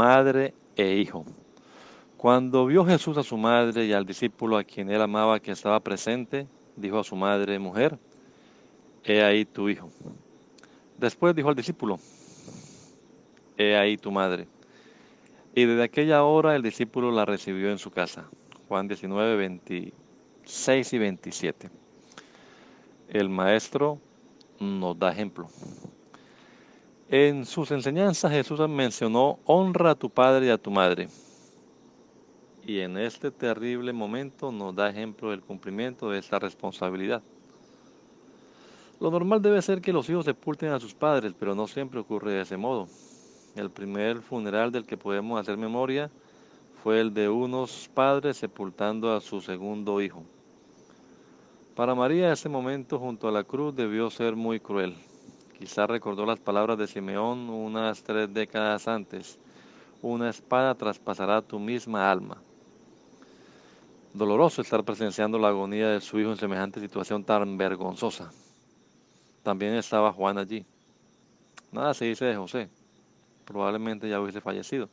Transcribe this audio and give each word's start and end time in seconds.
Madre 0.00 0.54
e 0.76 0.96
hijo. 0.96 1.26
Cuando 2.16 2.64
vio 2.64 2.86
Jesús 2.86 3.18
a 3.18 3.22
su 3.22 3.36
madre 3.36 3.84
y 3.84 3.92
al 3.92 4.06
discípulo 4.06 4.56
a 4.56 4.64
quien 4.64 4.90
él 4.90 5.02
amaba 5.02 5.40
que 5.40 5.52
estaba 5.52 5.78
presente, 5.80 6.46
dijo 6.74 6.98
a 6.98 7.04
su 7.04 7.16
madre, 7.16 7.58
mujer, 7.58 7.98
he 9.04 9.22
ahí 9.22 9.44
tu 9.44 9.68
hijo. 9.68 9.90
Después 10.96 11.34
dijo 11.34 11.50
al 11.50 11.54
discípulo, 11.54 11.98
he 13.58 13.76
ahí 13.76 13.98
tu 13.98 14.10
madre. 14.10 14.48
Y 15.54 15.66
desde 15.66 15.82
aquella 15.82 16.22
hora 16.24 16.56
el 16.56 16.62
discípulo 16.62 17.10
la 17.10 17.26
recibió 17.26 17.70
en 17.70 17.78
su 17.78 17.90
casa. 17.90 18.24
Juan 18.68 18.88
19, 18.88 19.36
26 19.36 20.92
y 20.94 20.98
27. 20.98 21.70
El 23.10 23.28
maestro 23.28 23.98
nos 24.60 24.98
da 24.98 25.12
ejemplo. 25.12 25.50
En 27.12 27.44
sus 27.44 27.72
enseñanzas 27.72 28.30
Jesús 28.30 28.60
mencionó 28.68 29.40
honra 29.44 29.90
a 29.90 29.94
tu 29.96 30.10
padre 30.10 30.46
y 30.46 30.50
a 30.50 30.58
tu 30.58 30.70
madre. 30.70 31.08
Y 32.64 32.78
en 32.78 32.96
este 32.96 33.32
terrible 33.32 33.92
momento 33.92 34.52
nos 34.52 34.76
da 34.76 34.88
ejemplo 34.88 35.32
del 35.32 35.40
cumplimiento 35.40 36.08
de 36.08 36.20
esta 36.20 36.38
responsabilidad. 36.38 37.20
Lo 39.00 39.10
normal 39.10 39.42
debe 39.42 39.60
ser 39.60 39.80
que 39.80 39.92
los 39.92 40.08
hijos 40.08 40.24
sepulten 40.24 40.70
a 40.70 40.78
sus 40.78 40.94
padres, 40.94 41.34
pero 41.36 41.56
no 41.56 41.66
siempre 41.66 41.98
ocurre 41.98 42.30
de 42.30 42.42
ese 42.42 42.56
modo. 42.56 42.86
El 43.56 43.70
primer 43.70 44.20
funeral 44.22 44.70
del 44.70 44.86
que 44.86 44.96
podemos 44.96 45.40
hacer 45.40 45.56
memoria 45.56 46.12
fue 46.84 47.00
el 47.00 47.12
de 47.12 47.28
unos 47.28 47.90
padres 47.92 48.36
sepultando 48.36 49.12
a 49.12 49.20
su 49.20 49.40
segundo 49.40 50.00
hijo. 50.00 50.22
Para 51.74 51.96
María 51.96 52.32
ese 52.32 52.48
momento 52.48 53.00
junto 53.00 53.26
a 53.26 53.32
la 53.32 53.42
cruz 53.42 53.74
debió 53.74 54.10
ser 54.10 54.36
muy 54.36 54.60
cruel. 54.60 54.94
Quizá 55.60 55.86
recordó 55.86 56.24
las 56.24 56.40
palabras 56.40 56.78
de 56.78 56.86
Simeón 56.86 57.50
unas 57.50 58.02
tres 58.02 58.32
décadas 58.32 58.88
antes. 58.88 59.38
Una 60.00 60.30
espada 60.30 60.74
traspasará 60.74 61.42
tu 61.42 61.58
misma 61.58 62.10
alma. 62.10 62.38
Doloroso 64.14 64.62
estar 64.62 64.82
presenciando 64.84 65.38
la 65.38 65.48
agonía 65.48 65.88
de 65.88 66.00
su 66.00 66.18
hijo 66.18 66.30
en 66.30 66.38
semejante 66.38 66.80
situación 66.80 67.24
tan 67.24 67.58
vergonzosa. 67.58 68.32
También 69.42 69.74
estaba 69.74 70.14
Juan 70.14 70.38
allí. 70.38 70.64
Nada 71.72 71.92
se 71.92 72.06
dice 72.06 72.24
de 72.24 72.36
José. 72.36 72.70
Probablemente 73.44 74.08
ya 74.08 74.18
hubiese 74.18 74.40
fallecido. 74.40 74.88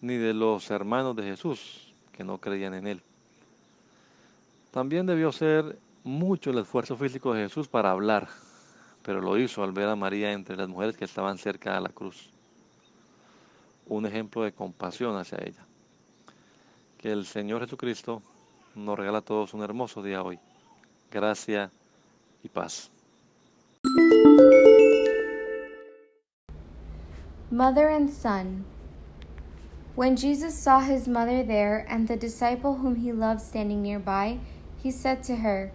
Ni 0.00 0.16
de 0.16 0.34
los 0.34 0.68
hermanos 0.72 1.14
de 1.14 1.22
Jesús, 1.22 1.94
que 2.10 2.24
no 2.24 2.38
creían 2.38 2.74
en 2.74 2.88
él. 2.88 3.02
También 4.72 5.06
debió 5.06 5.30
ser 5.30 5.78
mucho 6.02 6.50
el 6.50 6.58
esfuerzo 6.58 6.96
físico 6.96 7.34
de 7.34 7.44
Jesús 7.44 7.68
para 7.68 7.92
hablar, 7.92 8.28
pero 9.02 9.20
lo 9.20 9.38
hizo 9.38 9.62
al 9.62 9.72
ver 9.72 9.88
a 9.88 9.96
María 9.96 10.32
entre 10.32 10.56
las 10.56 10.68
mujeres 10.68 10.96
que 10.96 11.04
estaban 11.04 11.38
cerca 11.38 11.74
de 11.74 11.80
la 11.80 11.88
cruz. 11.88 12.30
Un 13.86 14.06
ejemplo 14.06 14.42
de 14.42 14.52
compasión 14.52 15.16
hacia 15.16 15.38
ella. 15.38 15.64
Que 16.98 17.10
el 17.10 17.24
Señor 17.24 17.62
Jesucristo 17.62 18.22
nos 18.74 18.98
regala 18.98 19.20
todos 19.20 19.54
un 19.54 19.62
hermoso 19.62 20.02
día 20.02 20.22
hoy. 20.22 20.38
Gracia 21.10 21.70
y 22.42 22.48
paz. 22.48 22.90
Mother 27.50 27.88
and 27.88 28.10
Son. 28.10 28.64
When 29.96 30.16
Jesus 30.16 30.54
saw 30.54 30.80
his 30.80 31.08
mother 31.08 31.42
there 31.42 31.84
and 31.88 32.06
the 32.06 32.16
disciple 32.16 32.76
whom 32.76 32.96
he 32.96 33.12
loved 33.12 33.40
standing 33.40 33.82
nearby, 33.82 34.38
he 34.80 34.90
said 34.90 35.24
to 35.24 35.36
her, 35.36 35.72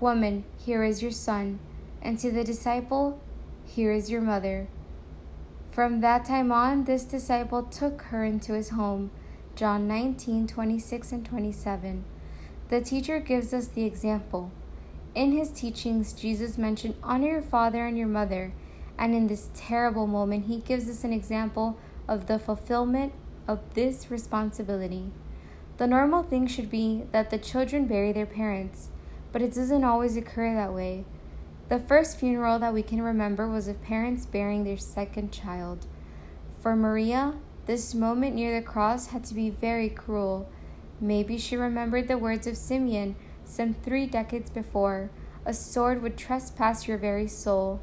Woman, 0.00 0.44
here 0.64 0.82
is 0.82 1.02
your 1.02 1.12
son 1.12 1.58
and 2.04 2.18
to 2.18 2.30
the 2.30 2.44
disciple, 2.44 3.18
Here 3.64 3.90
is 3.90 4.10
your 4.10 4.20
mother. 4.20 4.68
From 5.72 6.00
that 6.02 6.26
time 6.26 6.52
on, 6.52 6.84
this 6.84 7.04
disciple 7.04 7.62
took 7.64 8.02
her 8.02 8.22
into 8.22 8.52
his 8.52 8.68
home. 8.68 9.10
John 9.56 9.88
19, 9.88 10.46
26 10.46 11.12
and 11.12 11.26
27. 11.26 12.04
The 12.68 12.80
teacher 12.80 13.18
gives 13.20 13.54
us 13.54 13.68
the 13.68 13.84
example. 13.84 14.52
In 15.14 15.32
his 15.32 15.50
teachings, 15.50 16.12
Jesus 16.12 16.58
mentioned, 16.58 16.94
Honor 17.02 17.28
your 17.28 17.42
father 17.42 17.86
and 17.86 17.96
your 17.96 18.08
mother. 18.08 18.52
And 18.98 19.14
in 19.14 19.26
this 19.26 19.48
terrible 19.54 20.06
moment, 20.06 20.46
he 20.46 20.58
gives 20.58 20.88
us 20.88 21.04
an 21.04 21.12
example 21.12 21.78
of 22.06 22.26
the 22.26 22.38
fulfillment 22.38 23.12
of 23.48 23.74
this 23.74 24.10
responsibility. 24.10 25.10
The 25.78 25.86
normal 25.86 26.22
thing 26.22 26.46
should 26.46 26.70
be 26.70 27.04
that 27.12 27.30
the 27.30 27.38
children 27.38 27.86
bury 27.86 28.12
their 28.12 28.26
parents, 28.26 28.90
but 29.32 29.42
it 29.42 29.54
doesn't 29.54 29.82
always 29.82 30.16
occur 30.16 30.54
that 30.54 30.72
way. 30.72 31.04
The 31.68 31.78
first 31.78 32.18
funeral 32.18 32.58
that 32.58 32.74
we 32.74 32.82
can 32.82 33.00
remember 33.00 33.48
was 33.48 33.68
of 33.68 33.82
parents 33.82 34.26
burying 34.26 34.64
their 34.64 34.76
second 34.76 35.32
child. 35.32 35.86
For 36.60 36.76
Maria, 36.76 37.34
this 37.66 37.94
moment 37.94 38.34
near 38.34 38.58
the 38.58 38.66
cross 38.66 39.08
had 39.08 39.24
to 39.24 39.34
be 39.34 39.48
very 39.48 39.88
cruel. 39.88 40.48
Maybe 41.00 41.38
she 41.38 41.56
remembered 41.56 42.06
the 42.06 42.18
words 42.18 42.46
of 42.46 42.56
Simeon 42.56 43.16
some 43.44 43.74
three 43.74 44.06
decades 44.06 44.50
before 44.50 45.10
a 45.46 45.52
sword 45.52 46.02
would 46.02 46.16
trespass 46.16 46.88
your 46.88 46.98
very 46.98 47.28
soul. 47.28 47.80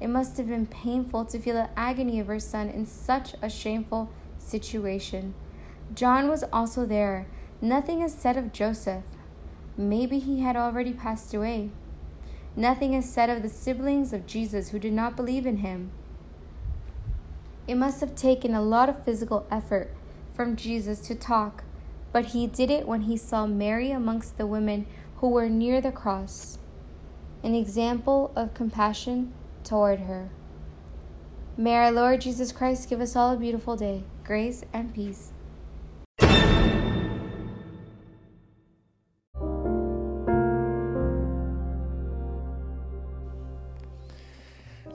It 0.00 0.08
must 0.08 0.36
have 0.36 0.48
been 0.48 0.66
painful 0.66 1.24
to 1.26 1.38
feel 1.38 1.54
the 1.54 1.70
agony 1.78 2.20
of 2.20 2.26
her 2.26 2.40
son 2.40 2.68
in 2.68 2.86
such 2.86 3.34
a 3.40 3.48
shameful 3.48 4.10
situation. 4.38 5.34
John 5.94 6.28
was 6.28 6.44
also 6.52 6.84
there. 6.84 7.26
Nothing 7.60 8.02
is 8.02 8.12
said 8.12 8.36
of 8.36 8.52
Joseph. 8.52 9.04
Maybe 9.76 10.18
he 10.18 10.40
had 10.40 10.56
already 10.56 10.92
passed 10.92 11.32
away. 11.32 11.70
Nothing 12.58 12.94
is 12.94 13.06
said 13.06 13.28
of 13.28 13.42
the 13.42 13.50
siblings 13.50 14.14
of 14.14 14.26
Jesus 14.26 14.70
who 14.70 14.78
did 14.78 14.94
not 14.94 15.14
believe 15.14 15.46
in 15.46 15.58
him. 15.58 15.90
It 17.68 17.74
must 17.74 18.00
have 18.00 18.14
taken 18.14 18.54
a 18.54 18.62
lot 18.62 18.88
of 18.88 19.04
physical 19.04 19.46
effort 19.50 19.94
from 20.34 20.56
Jesus 20.56 21.00
to 21.00 21.14
talk, 21.14 21.64
but 22.12 22.26
he 22.26 22.46
did 22.46 22.70
it 22.70 22.88
when 22.88 23.02
he 23.02 23.16
saw 23.18 23.46
Mary 23.46 23.90
amongst 23.90 24.38
the 24.38 24.46
women 24.46 24.86
who 25.16 25.28
were 25.28 25.50
near 25.50 25.82
the 25.82 25.92
cross, 25.92 26.58
an 27.42 27.54
example 27.54 28.32
of 28.34 28.54
compassion 28.54 29.34
toward 29.62 30.00
her. 30.00 30.30
May 31.58 31.74
our 31.76 31.92
Lord 31.92 32.22
Jesus 32.22 32.52
Christ 32.52 32.88
give 32.88 33.00
us 33.00 33.16
all 33.16 33.32
a 33.32 33.36
beautiful 33.36 33.76
day, 33.76 34.04
grace 34.24 34.64
and 34.72 34.94
peace. 34.94 35.32